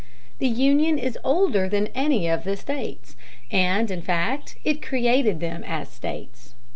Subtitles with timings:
[0.39, 3.15] The Union is older than any of the States,
[3.51, 6.55] and, in fact, it created them as States.